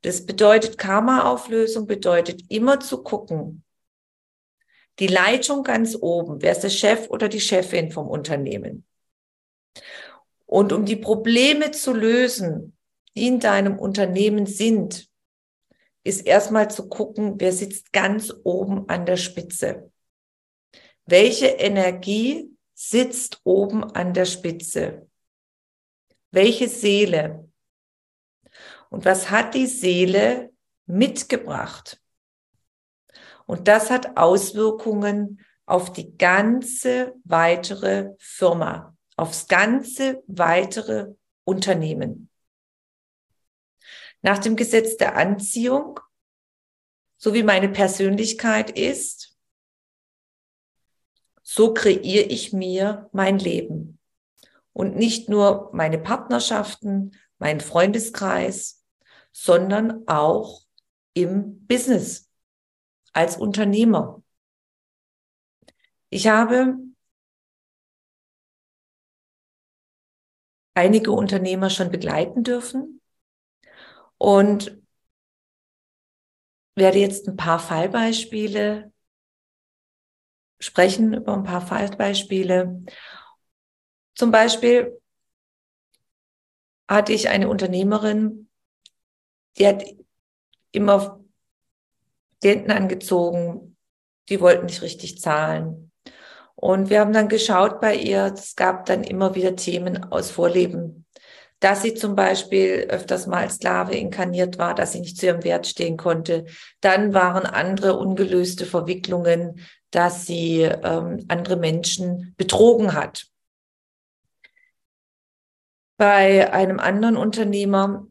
Das 0.00 0.26
bedeutet, 0.26 0.78
Karma-Auflösung 0.78 1.86
bedeutet 1.86 2.50
immer 2.50 2.80
zu 2.80 3.02
gucken, 3.02 3.63
die 4.98 5.06
Leitung 5.06 5.64
ganz 5.64 5.96
oben, 6.00 6.40
wer 6.42 6.52
ist 6.52 6.62
der 6.62 6.70
Chef 6.70 7.10
oder 7.10 7.28
die 7.28 7.40
Chefin 7.40 7.90
vom 7.90 8.08
Unternehmen? 8.08 8.86
Und 10.46 10.72
um 10.72 10.84
die 10.84 10.96
Probleme 10.96 11.70
zu 11.72 11.92
lösen, 11.92 12.76
die 13.16 13.26
in 13.26 13.40
deinem 13.40 13.78
Unternehmen 13.78 14.46
sind, 14.46 15.08
ist 16.04 16.26
erstmal 16.26 16.70
zu 16.70 16.88
gucken, 16.88 17.34
wer 17.38 17.52
sitzt 17.52 17.92
ganz 17.92 18.32
oben 18.44 18.88
an 18.88 19.06
der 19.06 19.16
Spitze. 19.16 19.90
Welche 21.06 21.46
Energie 21.46 22.50
sitzt 22.74 23.40
oben 23.44 23.84
an 23.84 24.12
der 24.12 24.26
Spitze? 24.26 25.08
Welche 26.30 26.68
Seele? 26.68 27.48
Und 28.90 29.04
was 29.04 29.30
hat 29.30 29.54
die 29.54 29.66
Seele 29.66 30.52
mitgebracht? 30.86 32.00
Und 33.46 33.68
das 33.68 33.90
hat 33.90 34.16
Auswirkungen 34.16 35.40
auf 35.66 35.92
die 35.92 36.16
ganze 36.16 37.14
weitere 37.24 38.12
Firma, 38.18 38.96
aufs 39.16 39.48
ganze 39.48 40.22
weitere 40.26 41.14
Unternehmen. 41.44 42.30
Nach 44.22 44.38
dem 44.38 44.56
Gesetz 44.56 44.96
der 44.96 45.16
Anziehung, 45.16 46.00
so 47.16 47.34
wie 47.34 47.42
meine 47.42 47.68
Persönlichkeit 47.68 48.70
ist, 48.70 49.36
so 51.42 51.74
kreiere 51.74 52.24
ich 52.24 52.52
mir 52.52 53.08
mein 53.12 53.38
Leben. 53.38 53.98
Und 54.72 54.96
nicht 54.96 55.28
nur 55.28 55.70
meine 55.72 55.98
Partnerschaften, 55.98 57.12
mein 57.38 57.60
Freundeskreis, 57.60 58.82
sondern 59.30 60.08
auch 60.08 60.62
im 61.12 61.66
Business 61.66 62.30
als 63.14 63.36
Unternehmer. 63.38 64.22
Ich 66.10 66.28
habe 66.28 66.76
einige 70.74 71.12
Unternehmer 71.12 71.70
schon 71.70 71.90
begleiten 71.90 72.42
dürfen 72.42 73.00
und 74.18 74.80
werde 76.74 76.98
jetzt 76.98 77.28
ein 77.28 77.36
paar 77.36 77.58
Fallbeispiele 77.58 78.92
sprechen, 80.58 81.14
über 81.14 81.34
ein 81.34 81.44
paar 81.44 81.64
Fallbeispiele. 81.64 82.84
Zum 84.14 84.30
Beispiel 84.30 85.00
hatte 86.88 87.12
ich 87.12 87.28
eine 87.28 87.48
Unternehmerin, 87.48 88.48
die 89.58 89.66
hat 89.66 89.84
immer 90.72 91.23
Klienten 92.44 92.72
angezogen, 92.72 93.74
die 94.28 94.38
wollten 94.38 94.66
nicht 94.66 94.82
richtig 94.82 95.18
zahlen. 95.18 95.90
Und 96.54 96.90
wir 96.90 97.00
haben 97.00 97.14
dann 97.14 97.30
geschaut 97.30 97.80
bei 97.80 97.94
ihr, 97.94 98.34
es 98.34 98.54
gab 98.54 98.84
dann 98.84 99.02
immer 99.02 99.34
wieder 99.34 99.56
Themen 99.56 100.12
aus 100.12 100.30
Vorleben, 100.30 101.06
dass 101.60 101.80
sie 101.80 101.94
zum 101.94 102.14
Beispiel 102.14 102.86
öfters 102.90 103.26
mal 103.26 103.44
als 103.44 103.54
Sklave 103.54 103.94
inkarniert 103.94 104.58
war, 104.58 104.74
dass 104.74 104.92
sie 104.92 105.00
nicht 105.00 105.16
zu 105.16 105.24
ihrem 105.24 105.42
Wert 105.42 105.66
stehen 105.66 105.96
konnte. 105.96 106.44
Dann 106.82 107.14
waren 107.14 107.46
andere 107.46 107.96
ungelöste 107.96 108.66
Verwicklungen, 108.66 109.60
dass 109.90 110.26
sie 110.26 110.64
ähm, 110.64 111.24
andere 111.28 111.56
Menschen 111.56 112.34
betrogen 112.36 112.92
hat. 112.92 113.26
Bei 115.96 116.52
einem 116.52 116.78
anderen 116.78 117.16
Unternehmer 117.16 118.06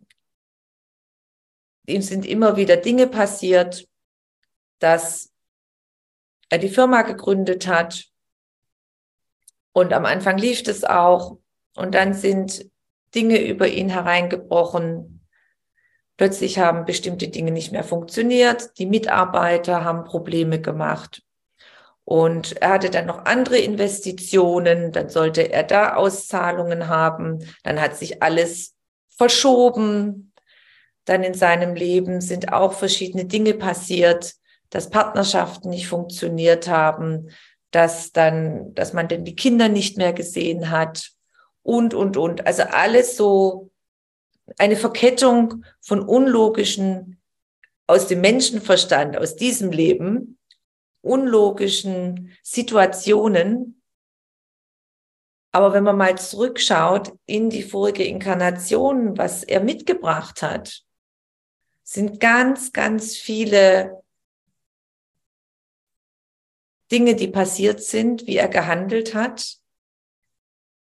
ihm 1.85 2.01
sind 2.01 2.25
immer 2.25 2.55
wieder 2.57 2.77
Dinge 2.77 3.05
passiert, 3.05 3.87
dass 4.83 5.31
er 6.49 6.57
die 6.57 6.69
Firma 6.69 7.01
gegründet 7.03 7.67
hat. 7.67 8.05
Und 9.71 9.93
am 9.93 10.05
Anfang 10.05 10.37
lief 10.37 10.67
es 10.67 10.83
auch. 10.83 11.37
Und 11.75 11.95
dann 11.95 12.13
sind 12.13 12.69
Dinge 13.15 13.41
über 13.41 13.67
ihn 13.67 13.89
hereingebrochen. 13.89 15.25
Plötzlich 16.17 16.59
haben 16.59 16.85
bestimmte 16.85 17.29
Dinge 17.29 17.51
nicht 17.51 17.71
mehr 17.71 17.83
funktioniert. 17.83 18.77
Die 18.77 18.85
Mitarbeiter 18.85 19.83
haben 19.83 20.03
Probleme 20.03 20.61
gemacht. 20.61 21.23
Und 22.05 22.61
er 22.61 22.71
hatte 22.71 22.89
dann 22.89 23.05
noch 23.05 23.25
andere 23.25 23.57
Investitionen. 23.57 24.91
Dann 24.91 25.09
sollte 25.09 25.51
er 25.51 25.63
da 25.63 25.95
Auszahlungen 25.95 26.89
haben. 26.89 27.39
Dann 27.63 27.81
hat 27.81 27.95
sich 27.95 28.21
alles 28.21 28.75
verschoben 29.17 30.33
dann 31.05 31.23
in 31.23 31.33
seinem 31.33 31.75
Leben 31.75 32.21
sind 32.21 32.53
auch 32.53 32.73
verschiedene 32.73 33.25
Dinge 33.25 33.53
passiert, 33.53 34.35
dass 34.73 34.89
Partnerschaften 34.89 35.69
nicht 35.69 35.87
funktioniert 35.87 36.67
haben, 36.67 37.29
dass 37.69 38.11
dann, 38.11 38.73
dass 38.73 38.91
man 38.91 39.07
denn 39.07 39.23
die 39.23 39.35
Kinder 39.35 39.69
nicht 39.69 39.97
mehr 39.97 40.13
gesehen 40.13 40.71
hat 40.71 41.11
und, 41.61 41.93
und, 41.93 42.17
und. 42.17 42.47
Also 42.47 42.63
alles 42.63 43.15
so 43.15 43.69
eine 44.57 44.75
Verkettung 44.75 45.63
von 45.79 46.01
unlogischen, 46.01 47.21
aus 47.85 48.07
dem 48.07 48.21
Menschenverstand, 48.21 49.15
aus 49.15 49.35
diesem 49.35 49.71
Leben, 49.71 50.39
unlogischen 51.01 52.31
Situationen. 52.41 53.79
Aber 55.51 55.73
wenn 55.73 55.83
man 55.83 55.97
mal 55.97 56.17
zurückschaut 56.17 57.13
in 57.27 57.51
die 57.51 57.61
vorige 57.61 58.05
Inkarnation, 58.05 59.19
was 59.19 59.43
er 59.43 59.59
mitgebracht 59.59 60.41
hat, 60.41 60.81
sind 61.83 62.19
ganz, 62.19 62.71
ganz 62.71 63.15
viele 63.15 64.02
Dinge, 66.93 67.15
die 67.15 67.27
passiert 67.27 67.81
sind, 67.81 68.27
wie 68.27 68.37
er 68.37 68.47
gehandelt 68.47 69.15
hat, 69.15 69.57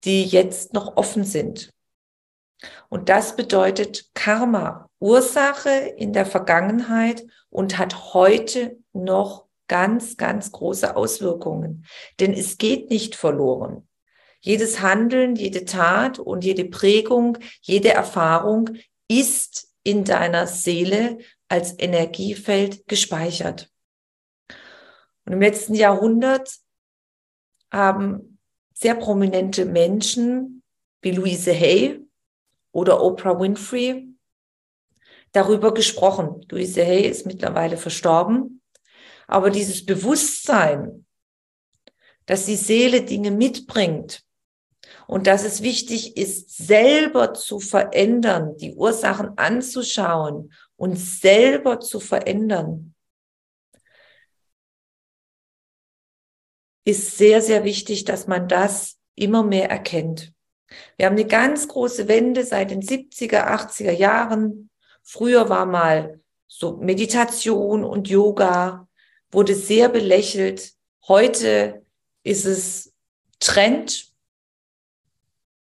die 0.03 0.25
jetzt 0.25 0.73
noch 0.73 0.97
offen 0.97 1.23
sind. 1.23 1.71
Und 2.89 3.07
das 3.07 3.37
bedeutet 3.37 4.13
Karma, 4.13 4.89
Ursache 4.99 5.69
in 5.69 6.11
der 6.11 6.25
Vergangenheit 6.25 7.25
und 7.49 7.77
hat 7.77 8.13
heute 8.13 8.77
noch 8.91 9.45
ganz, 9.69 10.17
ganz 10.17 10.51
große 10.51 10.95
Auswirkungen. 10.95 11.85
Denn 12.19 12.33
es 12.33 12.57
geht 12.57 12.89
nicht 12.89 13.15
verloren. 13.15 13.87
Jedes 14.41 14.81
Handeln, 14.81 15.37
jede 15.37 15.63
Tat 15.63 16.19
und 16.19 16.43
jede 16.43 16.65
Prägung, 16.65 17.37
jede 17.61 17.93
Erfahrung 17.93 18.71
ist 19.07 19.69
in 19.83 20.03
deiner 20.03 20.47
Seele 20.47 21.17
als 21.47 21.79
Energiefeld 21.79 22.87
gespeichert. 22.87 23.72
Und 25.25 25.33
im 25.33 25.41
letzten 25.41 25.73
Jahrhundert 25.73 26.57
haben 27.71 28.39
sehr 28.73 28.95
prominente 28.95 29.65
Menschen 29.65 30.63
wie 31.01 31.11
Louise 31.11 31.51
Hay 31.53 32.01
oder 32.71 33.01
Oprah 33.01 33.39
Winfrey 33.39 34.09
darüber 35.31 35.73
gesprochen. 35.73 36.45
Louise 36.49 36.83
Hay 36.83 37.07
ist 37.07 37.25
mittlerweile 37.25 37.77
verstorben, 37.77 38.61
aber 39.27 39.49
dieses 39.49 39.85
Bewusstsein, 39.85 41.05
dass 42.25 42.45
die 42.45 42.55
Seele 42.55 43.01
Dinge 43.01 43.31
mitbringt 43.31 44.23
und 45.07 45.27
dass 45.27 45.43
es 45.43 45.61
wichtig 45.61 46.17
ist, 46.17 46.55
selber 46.55 47.33
zu 47.33 47.59
verändern, 47.59 48.55
die 48.57 48.73
Ursachen 48.73 49.37
anzuschauen 49.37 50.53
und 50.75 50.95
selber 50.97 51.79
zu 51.79 51.99
verändern, 51.99 52.92
ist 56.85 57.17
sehr, 57.17 57.41
sehr 57.41 57.63
wichtig, 57.63 58.05
dass 58.05 58.27
man 58.27 58.47
das 58.47 58.97
immer 59.15 59.43
mehr 59.43 59.69
erkennt. 59.69 60.33
Wir 60.97 61.05
haben 61.05 61.13
eine 61.13 61.27
ganz 61.27 61.67
große 61.67 62.07
Wende 62.07 62.43
seit 62.43 62.71
den 62.71 62.81
70er, 62.81 63.47
80er 63.47 63.91
Jahren. 63.91 64.69
Früher 65.03 65.49
war 65.49 65.65
mal 65.65 66.19
so 66.47 66.77
Meditation 66.77 67.83
und 67.83 68.09
Yoga, 68.09 68.87
wurde 69.31 69.55
sehr 69.55 69.89
belächelt. 69.89 70.73
Heute 71.07 71.85
ist 72.23 72.45
es 72.45 72.93
Trend. 73.39 74.11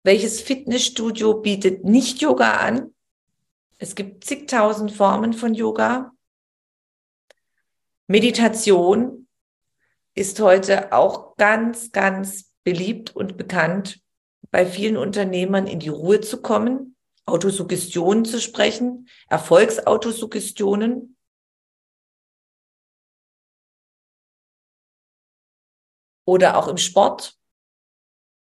Welches 0.03 0.41
Fitnessstudio 0.41 1.35
bietet 1.35 1.85
nicht 1.85 2.21
Yoga 2.21 2.55
an? 2.59 2.95
Es 3.79 3.95
gibt 3.95 4.25
zigtausend 4.25 4.93
Formen 4.93 5.33
von 5.33 5.55
Yoga. 5.55 6.13
Meditation 8.07 9.20
ist 10.21 10.39
heute 10.39 10.93
auch 10.93 11.35
ganz, 11.39 11.93
ganz 11.93 12.53
beliebt 12.63 13.17
und 13.17 13.39
bekannt 13.39 14.03
bei 14.51 14.67
vielen 14.67 14.99
Unternehmern 14.99 15.67
in 15.67 15.81
die 15.81 15.89
Ruhe 15.89 16.21
zu 16.21 16.43
kommen, 16.43 16.95
Autosuggestionen 17.25 18.27
zu 18.27 18.39
sprechen, 18.39 19.09
Erfolgsautosuggestionen. 19.31 21.17
Oder 26.27 26.59
auch 26.59 26.69
im 26.69 26.77
Sport 26.77 27.39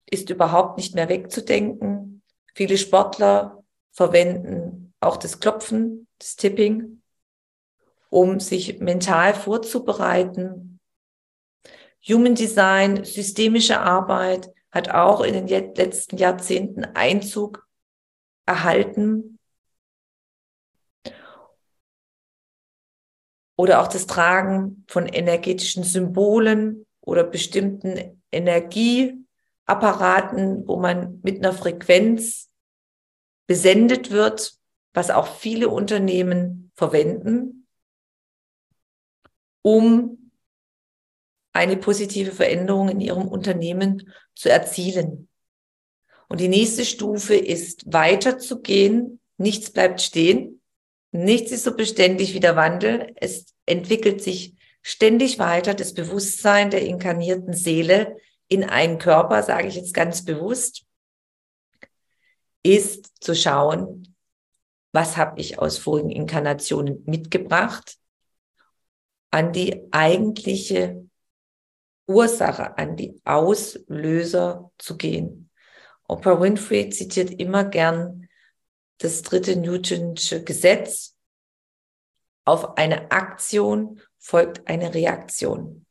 ist 0.05 0.29
überhaupt 0.29 0.75
nicht 0.75 0.95
mehr 0.95 1.07
wegzudenken. 1.07 2.23
Viele 2.55 2.77
Sportler 2.77 3.63
verwenden 3.93 4.93
auch 4.99 5.15
das 5.15 5.39
Klopfen, 5.39 6.09
das 6.17 6.35
Tipping, 6.35 7.01
um 8.09 8.41
sich 8.41 8.79
mental 8.79 9.33
vorzubereiten. 9.33 10.68
Human 12.07 12.35
Design, 12.35 13.03
systemische 13.03 13.79
Arbeit 13.79 14.51
hat 14.71 14.89
auch 14.89 15.21
in 15.21 15.33
den 15.33 15.47
letzten 15.47 16.17
Jahrzehnten 16.17 16.85
Einzug 16.85 17.67
erhalten. 18.45 19.39
Oder 23.57 23.81
auch 23.81 23.87
das 23.87 24.05
Tragen 24.07 24.85
von 24.87 25.07
energetischen 25.07 25.83
Symbolen 25.83 26.85
oder 27.01 27.23
bestimmten 27.23 28.21
Energieapparaten, 28.31 30.67
wo 30.67 30.77
man 30.77 31.19
mit 31.23 31.39
einer 31.39 31.53
Frequenz 31.53 32.51
besendet 33.47 34.11
wird, 34.11 34.53
was 34.93 35.09
auch 35.09 35.27
viele 35.27 35.69
Unternehmen 35.69 36.71
verwenden, 36.75 37.67
um 39.61 40.18
eine 41.59 41.75
positive 41.75 42.31
Veränderung 42.31 42.87
in 42.87 43.01
ihrem 43.01 43.27
Unternehmen 43.27 44.13
zu 44.33 44.49
erzielen. 44.49 45.27
Und 46.29 46.39
die 46.39 46.47
nächste 46.47 46.85
Stufe 46.85 47.35
ist 47.35 47.91
weiterzugehen. 47.91 49.19
Nichts 49.37 49.71
bleibt 49.71 50.01
stehen. 50.01 50.61
Nichts 51.11 51.51
ist 51.51 51.65
so 51.65 51.75
beständig 51.75 52.33
wie 52.33 52.39
der 52.39 52.55
Wandel. 52.55 53.13
Es 53.15 53.53
entwickelt 53.65 54.23
sich 54.23 54.55
ständig 54.81 55.37
weiter 55.37 55.73
das 55.73 55.93
Bewusstsein 55.93 56.69
der 56.69 56.85
inkarnierten 56.85 57.53
Seele 57.53 58.15
in 58.47 58.63
einen 58.63 58.97
Körper, 58.97 59.43
sage 59.43 59.67
ich 59.67 59.75
jetzt 59.75 59.93
ganz 59.93 60.23
bewusst, 60.23 60.85
ist 62.63 63.21
zu 63.21 63.35
schauen, 63.35 64.15
was 64.93 65.17
habe 65.17 65.41
ich 65.41 65.59
aus 65.59 65.77
vorigen 65.77 66.09
Inkarnationen 66.09 67.03
mitgebracht 67.05 67.97
an 69.29 69.51
die 69.51 69.91
eigentliche 69.91 71.08
Ursache, 72.09 72.77
an 72.77 72.97
die 72.97 73.21
Auslöser 73.23 74.71
zu 74.79 74.97
gehen. 74.97 75.51
Oprah 76.07 76.41
Winfrey 76.41 76.89
zitiert 76.89 77.29
immer 77.39 77.63
gern 77.63 78.27
das 78.97 79.21
dritte 79.21 79.55
Newtonsche 79.55 80.43
Gesetz. 80.43 81.15
Auf 82.45 82.77
eine 82.77 83.11
Aktion 83.11 84.01
folgt 84.17 84.67
eine 84.67 84.93
Reaktion. 84.93 85.85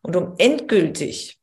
Und 0.00 0.14
um 0.14 0.36
endgültig 0.38 1.40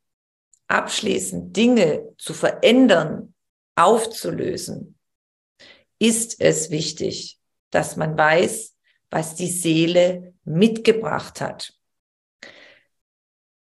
abschließend 0.66 1.54
Dinge 1.54 2.08
zu 2.16 2.32
verändern, 2.32 3.34
aufzulösen, 3.76 4.98
ist 5.98 6.40
es 6.40 6.70
wichtig, 6.70 7.38
dass 7.70 7.96
man 7.96 8.16
weiß, 8.16 8.74
was 9.10 9.34
die 9.34 9.50
Seele 9.50 10.34
mitgebracht 10.44 11.40
hat. 11.40 11.77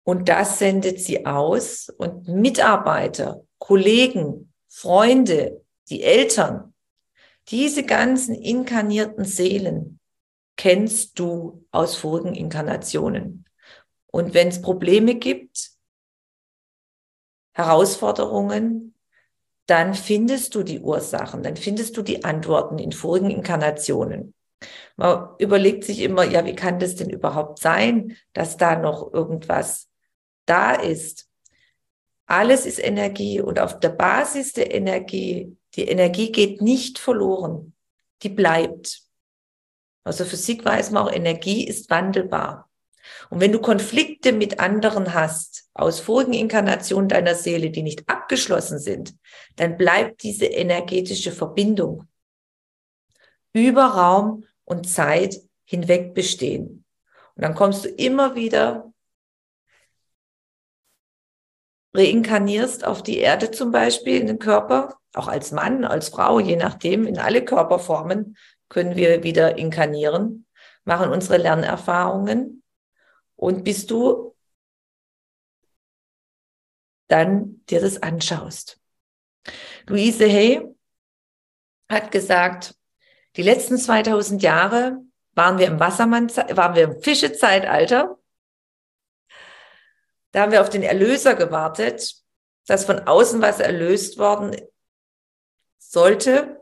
Und 0.03 0.27
das 0.27 0.59
sendet 0.59 0.99
sie 0.99 1.25
aus 1.25 1.89
und 1.89 2.27
Mitarbeiter, 2.27 3.45
Kollegen, 3.57 4.53
Freunde, 4.67 5.61
die 5.89 6.03
Eltern, 6.03 6.73
diese 7.49 7.83
ganzen 7.83 8.35
inkarnierten 8.35 9.25
Seelen 9.25 9.99
kennst 10.55 11.19
du 11.19 11.65
aus 11.71 11.95
vorigen 11.95 12.35
Inkarnationen. 12.35 13.45
Und 14.07 14.33
wenn 14.33 14.49
es 14.49 14.61
Probleme 14.61 15.15
gibt, 15.15 15.71
Herausforderungen, 17.53 18.95
dann 19.65 19.93
findest 19.93 20.55
du 20.55 20.63
die 20.63 20.79
Ursachen, 20.79 21.43
dann 21.43 21.55
findest 21.55 21.95
du 21.97 22.01
die 22.01 22.23
Antworten 22.23 22.79
in 22.79 22.91
vorigen 22.91 23.29
Inkarnationen. 23.29 24.33
Man 24.95 25.29
überlegt 25.39 25.83
sich 25.83 25.99
immer, 25.99 26.23
ja, 26.23 26.45
wie 26.45 26.55
kann 26.55 26.79
das 26.79 26.95
denn 26.95 27.09
überhaupt 27.09 27.59
sein, 27.59 28.17
dass 28.33 28.57
da 28.57 28.77
noch 28.77 29.13
irgendwas 29.13 29.89
da 30.45 30.73
ist. 30.73 31.29
Alles 32.25 32.65
ist 32.65 32.79
Energie 32.79 33.41
und 33.41 33.60
auf 33.60 33.79
der 33.79 33.89
Basis 33.89 34.53
der 34.53 34.73
Energie, 34.73 35.58
die 35.75 35.88
Energie 35.88 36.32
geht 36.32 36.62
nicht 36.62 36.99
verloren, 36.99 37.73
die 38.21 38.29
bleibt. 38.29 39.01
Also 40.03 40.25
Physik 40.25 40.63
weiß 40.65 40.91
man 40.91 41.08
auch, 41.08 41.12
Energie 41.12 41.67
ist 41.67 41.89
wandelbar. 41.89 42.69
Und 43.29 43.41
wenn 43.41 43.51
du 43.51 43.60
Konflikte 43.60 44.32
mit 44.32 44.60
anderen 44.60 45.13
hast, 45.13 45.69
aus 45.73 45.99
vorigen 45.99 46.34
Inkarnationen 46.34 47.10
deiner 47.10 47.36
Seele, 47.36 47.69
die 47.69 47.84
nicht 47.84 48.08
abgeschlossen 48.08 48.79
sind, 48.79 49.15
dann 49.56 49.77
bleibt 49.77 50.23
diese 50.23 50.45
energetische 50.45 51.32
Verbindung 51.32 52.08
über 53.53 53.86
Raum 53.86 54.45
und 54.65 54.89
Zeit 54.89 55.38
hinweg 55.65 56.13
bestehen. 56.13 56.86
Und 57.36 57.43
dann 57.43 57.56
kommst 57.56 57.86
du 57.86 57.89
immer 57.89 58.36
wieder 58.36 58.92
reinkarnierst 61.93 62.86
auf 62.86 63.03
die 63.03 63.19
Erde 63.19 63.51
zum 63.51 63.71
Beispiel 63.71 64.19
in 64.19 64.27
den 64.27 64.39
Körper, 64.39 64.97
auch 65.13 65.27
als 65.27 65.51
Mann, 65.51 65.86
als 65.86 66.10
Frau, 66.10 66.39
je 66.39 66.56
nachdem, 66.56 67.06
in 67.06 67.19
alle 67.19 67.45
Körperformen 67.45 68.38
können 68.69 68.95
wir 68.95 69.23
wieder 69.23 69.58
inkarnieren, 69.58 70.47
machen 70.86 71.12
unsere 71.12 71.38
Lernerfahrungen 71.38 72.63
und 73.36 73.63
bist 73.63 73.91
du 73.91 74.36
dann 77.08 77.63
dir 77.69 77.79
das 77.79 78.01
anschaust. 78.01 78.79
Louise 79.88 80.25
Hay 80.25 80.67
hat 81.89 82.12
gesagt, 82.12 82.75
die 83.36 83.43
letzten 83.43 83.77
2000 83.77 84.41
Jahre 84.41 84.97
waren 85.36 85.58
wir 85.58 85.67
im 85.67 85.79
Wassermann, 85.79 86.29
waren 86.29 86.75
wir 86.75 86.84
im 86.84 87.01
Fischezeitalter. 87.01 88.17
Da 90.33 90.41
haben 90.41 90.51
wir 90.51 90.61
auf 90.61 90.69
den 90.69 90.83
Erlöser 90.83 91.35
gewartet, 91.35 92.15
dass 92.67 92.85
von 92.85 92.99
außen 92.99 93.41
was 93.41 93.59
erlöst 93.59 94.17
worden 94.17 94.55
sollte. 95.77 96.59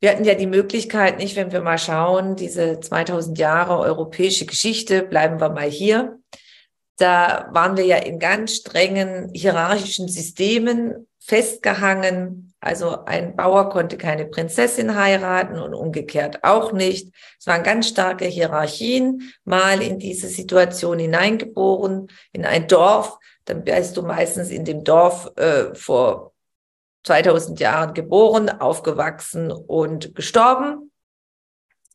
Wir 0.00 0.10
hatten 0.10 0.24
ja 0.24 0.34
die 0.34 0.46
Möglichkeit 0.46 1.16
nicht, 1.16 1.36
wenn 1.36 1.52
wir 1.52 1.62
mal 1.62 1.78
schauen, 1.78 2.36
diese 2.36 2.80
2000 2.80 3.38
Jahre 3.38 3.78
europäische 3.78 4.44
Geschichte, 4.44 5.02
bleiben 5.02 5.40
wir 5.40 5.48
mal 5.48 5.70
hier. 5.70 6.18
Da 6.96 7.48
waren 7.52 7.78
wir 7.78 7.86
ja 7.86 7.96
in 7.96 8.18
ganz 8.18 8.56
strengen 8.56 9.30
hierarchischen 9.32 10.06
Systemen 10.08 11.08
festgehangen. 11.18 12.53
Also 12.64 13.04
ein 13.04 13.36
Bauer 13.36 13.68
konnte 13.68 13.98
keine 13.98 14.24
Prinzessin 14.24 14.94
heiraten 14.96 15.58
und 15.58 15.74
umgekehrt 15.74 16.44
auch 16.44 16.72
nicht. 16.72 17.14
Es 17.38 17.46
waren 17.46 17.62
ganz 17.62 17.88
starke 17.88 18.24
Hierarchien, 18.24 19.34
mal 19.44 19.82
in 19.82 19.98
diese 19.98 20.28
Situation 20.28 20.98
hineingeboren, 20.98 22.08
in 22.32 22.46
ein 22.46 22.66
Dorf. 22.66 23.18
Dann 23.44 23.64
bist 23.64 23.98
du 23.98 24.02
meistens 24.02 24.48
in 24.48 24.64
dem 24.64 24.82
Dorf 24.82 25.30
äh, 25.36 25.74
vor 25.74 26.32
2000 27.02 27.60
Jahren 27.60 27.92
geboren, 27.92 28.48
aufgewachsen 28.48 29.52
und 29.52 30.14
gestorben. 30.14 30.90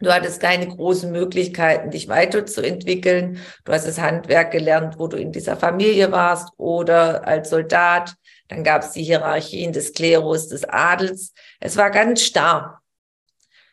Du 0.02 0.14
hattest 0.14 0.40
keine 0.40 0.68
großen 0.68 1.12
Möglichkeiten, 1.12 1.90
dich 1.90 2.10
weiterzuentwickeln. 2.10 3.40
Du 3.66 3.74
hast 3.74 3.88
das 3.88 4.00
Handwerk 4.00 4.52
gelernt, 4.52 5.00
wo 5.00 5.08
du 5.08 5.18
in 5.18 5.32
dieser 5.32 5.58
Familie 5.58 6.12
warst 6.12 6.50
oder 6.58 7.28
als 7.28 7.50
Soldat. 7.50 8.14
Dann 8.50 8.64
gab 8.64 8.84
es 8.84 8.92
die 8.92 9.04
Hierarchien 9.04 9.72
des 9.72 9.94
Klerus, 9.94 10.50
des 10.50 10.66
Adels. 10.66 11.34
Es 11.60 11.78
war 11.78 11.90
ganz 11.90 12.22
starr. 12.22 12.82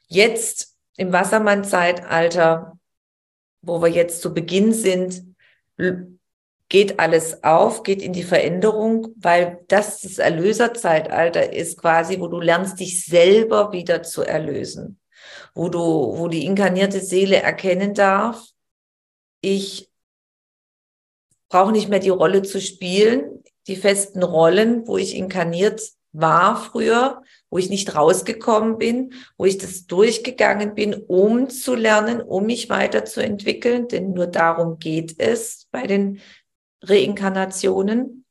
Jetzt 0.06 0.76
im 0.96 1.12
Wassermann-Zeitalter, 1.12 2.78
wo 3.62 3.82
wir 3.82 3.88
jetzt 3.88 4.22
zu 4.22 4.32
Beginn 4.32 4.72
sind, 4.72 5.34
geht 6.68 7.00
alles 7.00 7.42
auf, 7.42 7.82
geht 7.82 8.00
in 8.00 8.12
die 8.12 8.22
Veränderung, 8.22 9.08
weil 9.16 9.64
das 9.66 10.02
das 10.02 10.18
Erlöserzeitalter 10.18 11.52
ist 11.52 11.80
quasi, 11.80 12.20
wo 12.20 12.28
du 12.28 12.38
lernst, 12.38 12.78
dich 12.78 13.04
selber 13.04 13.72
wieder 13.72 14.04
zu 14.04 14.22
erlösen 14.22 15.00
wo 15.54 15.68
du, 15.68 15.78
wo 15.80 16.28
die 16.28 16.44
inkarnierte 16.44 17.00
Seele 17.00 17.36
erkennen 17.36 17.94
darf, 17.94 18.46
ich 19.40 19.90
brauche 21.48 21.72
nicht 21.72 21.88
mehr 21.88 21.98
die 21.98 22.10
Rolle 22.10 22.42
zu 22.42 22.60
spielen, 22.60 23.35
die 23.66 23.76
festen 23.76 24.22
Rollen, 24.22 24.86
wo 24.86 24.96
ich 24.96 25.14
inkarniert 25.14 25.80
war 26.12 26.56
früher, 26.56 27.22
wo 27.50 27.58
ich 27.58 27.68
nicht 27.68 27.94
rausgekommen 27.94 28.78
bin, 28.78 29.12
wo 29.36 29.44
ich 29.44 29.58
das 29.58 29.86
durchgegangen 29.86 30.74
bin, 30.74 30.94
um 30.94 31.50
zu 31.50 31.74
lernen, 31.74 32.22
um 32.22 32.46
mich 32.46 32.70
weiterzuentwickeln, 32.70 33.88
denn 33.88 34.12
nur 34.12 34.26
darum 34.26 34.78
geht 34.78 35.16
es 35.18 35.66
bei 35.70 35.86
den 35.86 36.20
Reinkarnationen. 36.82 38.24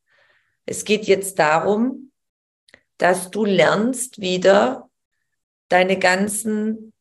Es 0.64 0.84
geht 0.84 1.04
jetzt 1.04 1.38
darum, 1.38 2.10
dass 2.98 3.30
du 3.30 3.44
lernst 3.44 4.20
wieder 4.20 4.90
deine 5.68 5.98
ganzen 5.98 6.92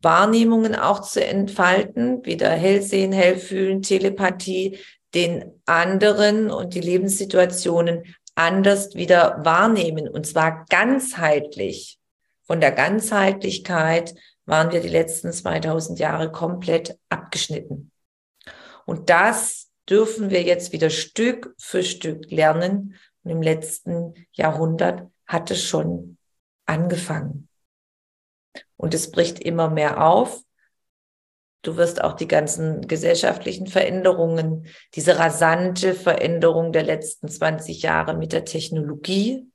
Wahrnehmungen 0.00 0.74
auch 0.74 1.00
zu 1.00 1.24
entfalten, 1.24 2.24
wieder 2.24 2.50
Hellsehen, 2.50 3.12
Hellfühlen, 3.12 3.82
Telepathie, 3.82 4.78
den 5.16 5.60
anderen 5.64 6.50
und 6.50 6.74
die 6.74 6.80
Lebenssituationen 6.80 8.14
anders 8.34 8.94
wieder 8.94 9.44
wahrnehmen 9.44 10.08
und 10.08 10.26
zwar 10.26 10.66
ganzheitlich. 10.68 11.98
Von 12.42 12.60
der 12.60 12.70
Ganzheitlichkeit 12.70 14.14
waren 14.44 14.70
wir 14.70 14.80
die 14.80 14.88
letzten 14.88 15.32
2000 15.32 15.98
Jahre 15.98 16.30
komplett 16.30 16.98
abgeschnitten. 17.08 17.90
Und 18.84 19.10
das 19.10 19.72
dürfen 19.88 20.30
wir 20.30 20.42
jetzt 20.42 20.72
wieder 20.72 20.90
Stück 20.90 21.54
für 21.58 21.82
Stück 21.82 22.30
lernen. 22.30 22.94
Und 23.24 23.30
im 23.30 23.42
letzten 23.42 24.14
Jahrhundert 24.32 25.08
hat 25.26 25.50
es 25.50 25.64
schon 25.64 26.18
angefangen. 26.66 27.48
Und 28.76 28.94
es 28.94 29.10
bricht 29.10 29.40
immer 29.40 29.70
mehr 29.70 30.04
auf. 30.06 30.42
Du 31.62 31.76
wirst 31.76 32.02
auch 32.02 32.12
die 32.12 32.28
ganzen 32.28 32.86
gesellschaftlichen 32.86 33.66
Veränderungen, 33.66 34.66
diese 34.94 35.18
rasante 35.18 35.94
Veränderung 35.94 36.72
der 36.72 36.84
letzten 36.84 37.28
20 37.28 37.82
Jahre 37.82 38.16
mit 38.16 38.32
der 38.32 38.44
Technologie. 38.44 39.46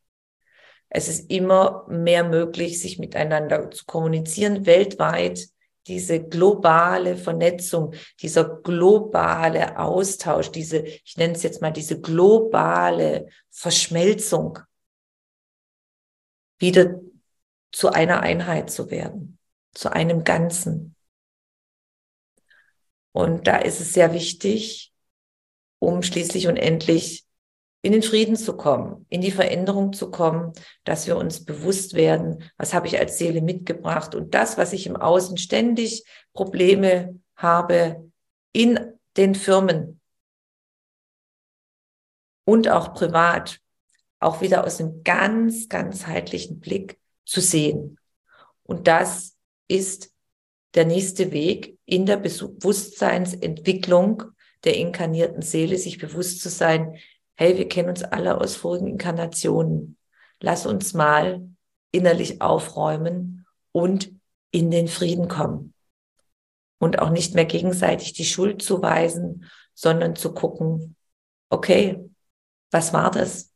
Es 0.90 1.08
ist 1.08 1.32
immer 1.32 1.86
mehr 1.88 2.26
möglich, 2.26 2.82
sich 2.82 3.00
miteinander 3.00 3.72
zu 3.72 3.86
kommunizieren 3.86 4.66
weltweit. 4.66 5.48
Diese 5.88 6.22
globale 6.22 7.16
Vernetzung, 7.16 7.94
dieser 8.22 8.44
globale 8.44 9.80
Austausch, 9.80 10.52
diese, 10.52 10.80
ich 10.80 11.16
nenne 11.18 11.34
es 11.34 11.44
jetzt 11.44 11.62
mal 11.62 11.72
diese 11.72 12.00
globale 12.00 13.28
Verschmelzung 13.50 14.60
wieder 16.60 17.00
zu 17.72 17.90
einer 17.90 18.20
Einheit 18.20 18.70
zu 18.70 18.92
werden, 18.92 19.40
zu 19.74 19.92
einem 19.92 20.24
Ganzen. 20.24 20.96
Und 23.12 23.48
da 23.48 23.58
ist 23.58 23.82
es 23.82 23.94
sehr 23.94 24.14
wichtig, 24.14 24.94
um 25.80 26.04
schließlich 26.04 26.48
und 26.48 26.58
endlich 26.58 27.26
in 27.82 27.94
den 27.94 28.04
Frieden 28.04 28.36
zu 28.36 28.56
kommen, 28.56 29.06
in 29.10 29.22
die 29.22 29.32
Veränderung 29.32 29.94
zu 29.94 30.12
kommen, 30.12 30.54
dass 30.84 31.08
wir 31.08 31.18
uns 31.18 31.44
bewusst 31.44 31.96
werden, 31.96 32.44
was 32.58 32.74
habe 32.74 32.88
ich 32.88 33.00
als 33.00 33.18
Seele 33.18 33.42
mitgebracht 33.42 34.14
und 34.14 34.36
das, 34.36 34.58
was 34.58 34.72
ich 34.72 34.86
im 34.86 34.96
Außen 34.96 35.38
ständig 35.38 36.06
Probleme 36.34 37.20
habe 37.36 38.12
in 38.54 38.80
den 39.18 39.34
Firmen 39.34 40.00
und 42.46 42.68
auch 42.68 42.94
privat, 42.94 43.60
auch 44.20 44.42
wieder 44.42 44.64
aus 44.64 44.80
einem 44.80 45.04
ganz, 45.04 45.68
ganzheitlichen 45.68 46.60
Blick 46.60 47.00
zu 47.26 47.42
sehen. 47.42 47.98
Und 48.64 48.88
das 48.88 49.36
ist 49.68 50.12
der 50.76 50.86
nächste 50.86 51.32
Weg 51.32 51.80
in 51.86 52.06
der 52.06 52.18
Bewusstseinsentwicklung 52.18 54.24
der 54.64 54.78
inkarnierten 54.78 55.42
Seele, 55.42 55.78
sich 55.78 55.98
bewusst 55.98 56.42
zu 56.42 56.50
sein, 56.50 56.98
hey, 57.36 57.58
wir 57.58 57.68
kennen 57.68 57.90
uns 57.90 58.04
alle 58.04 58.40
aus 58.40 58.56
vorigen 58.56 58.88
Inkarnationen. 58.88 59.98
Lass 60.40 60.66
uns 60.66 60.94
mal 60.94 61.46
innerlich 61.92 62.42
aufräumen 62.42 63.46
und 63.72 64.14
in 64.52 64.72
den 64.72 64.88
Frieden 64.88 65.28
kommen. 65.28 65.74
Und 66.80 67.00
auch 67.00 67.10
nicht 67.10 67.36
mehr 67.36 67.46
gegenseitig 67.46 68.14
die 68.14 68.26
Schuld 68.26 68.62
zuweisen, 68.62 69.46
sondern 69.74 70.16
zu 70.16 70.34
gucken, 70.34 70.96
okay, 71.50 72.00
was 72.72 72.94
war 72.94 73.12
das? 73.12 73.52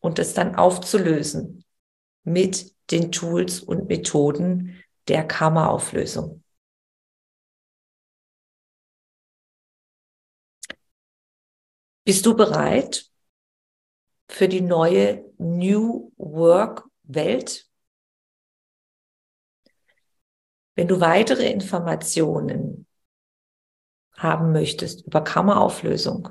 Und 0.00 0.18
es 0.18 0.34
dann 0.34 0.56
aufzulösen 0.56 1.64
mit 2.24 2.72
den 2.90 3.12
Tools 3.12 3.60
und 3.60 3.88
Methoden 3.88 4.82
der 5.08 5.26
Karma-Auflösung. 5.26 6.42
Bist 12.04 12.26
du 12.26 12.36
bereit 12.36 13.10
für 14.28 14.48
die 14.48 14.60
neue 14.60 15.24
New 15.38 16.12
Work 16.16 16.88
Welt? 17.04 17.68
Wenn 20.74 20.88
du 20.88 21.00
weitere 21.00 21.50
Informationen 21.50 22.86
haben 24.16 24.52
möchtest 24.52 25.06
über 25.06 25.22
Karma-Auflösung, 25.22 26.30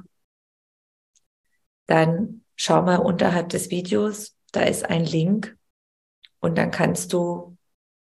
dann 1.86 2.44
schau 2.56 2.82
mal 2.82 2.98
unterhalb 2.98 3.50
des 3.50 3.70
Videos, 3.70 4.36
da 4.52 4.62
ist 4.64 4.86
ein 4.86 5.06
Link 5.06 5.58
und 6.40 6.58
dann 6.58 6.72
kannst 6.72 7.14
du 7.14 7.58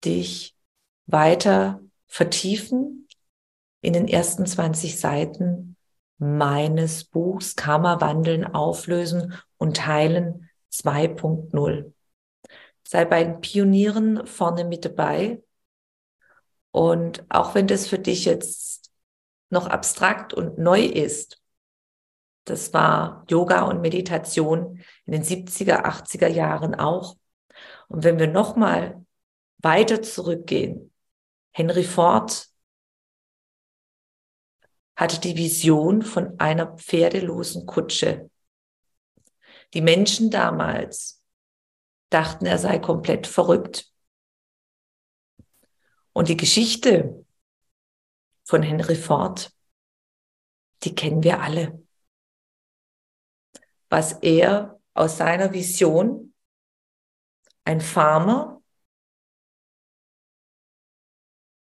dich 0.04 0.58
weiter 1.09 1.81
vertiefen 2.07 3.09
in 3.81 3.92
den 3.92 4.09
ersten 4.09 4.47
20 4.47 4.99
Seiten 5.01 5.77
meines 6.18 7.05
Buchs 7.05 7.57
Karma 7.57 8.01
wandeln, 8.01 8.44
auflösen 8.47 9.35
und 9.57 9.87
heilen 9.87 10.49
2.0. 10.73 11.92
Sei 12.85 13.05
bei 13.05 13.25
den 13.25 13.40
Pionieren 13.40 14.27
vorne 14.27 14.64
mit 14.64 14.85
dabei. 14.85 15.42
Und 16.71 17.25
auch 17.31 17.55
wenn 17.55 17.66
das 17.66 17.87
für 17.88 17.99
dich 17.99 18.25
jetzt 18.25 18.90
noch 19.51 19.66
abstrakt 19.66 20.35
und 20.35 20.59
neu 20.59 20.85
ist, 20.85 21.40
Das 22.44 22.73
war 22.73 23.25
Yoga 23.29 23.62
und 23.62 23.81
Meditation 23.83 24.83
in 25.07 25.12
den 25.12 25.23
70er, 25.23 25.85
80er 25.85 26.29
Jahren 26.29 26.75
auch. 26.75 27.16
Und 27.88 28.05
wenn 28.05 28.18
wir 28.18 28.29
nochmal 28.29 29.05
weiter 29.59 30.03
zurückgehen, 30.03 30.92
Henry 31.53 31.85
Ford 31.85 32.49
hatte 34.97 35.21
die 35.21 35.37
Vision 35.37 36.03
von 36.03 36.39
einer 36.41 36.77
pferdelosen 36.77 37.67
Kutsche. 37.67 38.31
Die 39.75 39.81
Menschen 39.81 40.31
damals 40.31 41.23
dachten, 42.11 42.47
er 42.47 42.59
sei 42.59 42.79
komplett 42.79 43.27
verrückt. 43.27 43.93
Und 46.13 46.29
die 46.29 46.37
Geschichte 46.37 47.25
von 48.45 48.63
Henry 48.63 48.97
Ford, 48.97 49.53
die 50.83 50.95
kennen 50.95 51.23
wir 51.23 51.43
alle. 51.43 51.81
Was 53.89 54.15
er 54.15 54.81
aus 54.95 55.17
seiner 55.17 55.53
Vision, 55.53 56.35
ein 57.65 57.81
Farmer, 57.81 58.58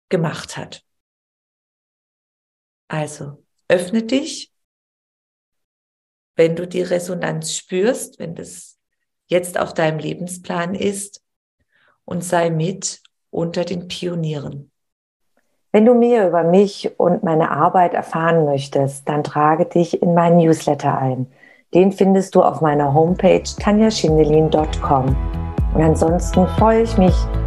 gemacht 0.10 0.58
hat. 0.58 0.84
Also 2.88 3.44
öffne 3.68 4.04
dich, 4.04 4.54
wenn 6.36 6.56
du 6.56 6.68
die 6.68 6.82
Resonanz 6.82 7.56
spürst, 7.56 8.20
wenn 8.20 8.36
das 8.36 8.78
jetzt 9.28 9.60
auf 9.60 9.74
deinem 9.74 10.00
Lebensplan 10.00 10.76
ist 10.76 11.24
und 12.04 12.24
sei 12.24 12.50
mit 12.50 13.02
unter 13.32 13.65
den 13.65 13.88
Pionieren. 13.88 14.72
Wenn 15.72 15.86
du 15.86 15.94
mehr 15.94 16.28
über 16.28 16.44
mich 16.44 16.98
und 16.98 17.24
meine 17.24 17.52
Arbeit 17.52 17.94
erfahren 17.94 18.46
möchtest, 18.46 19.10
dann 19.10 19.24
trage 19.24 19.65
dich 19.65 20.02
in 20.02 20.13
meinen 20.13 20.38
Newsletter 20.38 20.98
ein. 20.98 21.28
Den 21.74 21.91
findest 21.91 22.36
du 22.36 22.44
auf 22.44 22.62
meiner 22.62 22.94
Homepage 22.94 23.44
tanjaschindelin.com. 23.44 25.18
Und 25.74 25.82
ansonsten 25.82 26.48
freue 26.48 26.84
ich 26.84 26.98
mich 26.98 27.13